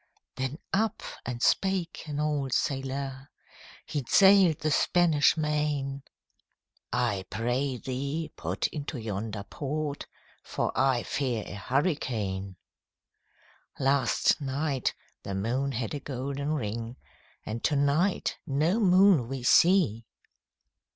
[0.35, 3.27] Then up and spake an old sailòr,
[3.87, 6.01] Had sail'd the Spanish Main,
[6.91, 10.07] 'I pray thee, put into yonder port,
[10.41, 12.55] For I fear a hurricane.
[13.77, 16.95] 'Last night, the moon had a golden ring,
[17.45, 20.07] And to night no moon we see!'